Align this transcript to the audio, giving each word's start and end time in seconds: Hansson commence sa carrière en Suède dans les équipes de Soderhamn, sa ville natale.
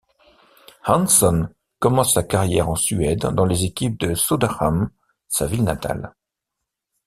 Hansson 0.85 1.49
commence 1.77 2.15
sa 2.15 2.23
carrière 2.23 2.69
en 2.71 2.75
Suède 2.75 3.19
dans 3.35 3.45
les 3.45 3.65
équipes 3.65 3.99
de 3.99 4.15
Soderhamn, 4.15 4.89
sa 5.27 5.45
ville 5.45 5.63
natale. 5.63 6.15